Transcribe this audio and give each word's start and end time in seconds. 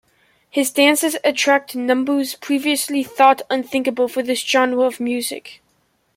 His 0.49 0.71
dances 0.71 1.15
attract 1.23 1.75
numbers 1.75 2.33
previously 2.33 3.03
thought 3.03 3.43
unthinkable 3.51 4.07
for 4.07 4.23
this 4.23 4.39
genre 4.41 4.81
of 4.81 4.99
music. 4.99 5.61